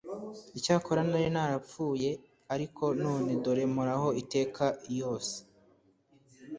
[0.57, 2.09] Icyakora nari narapfuye
[2.53, 5.35] ariko none dore mporaho iteka iyose,